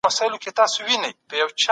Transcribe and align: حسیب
حسیب 0.09 1.15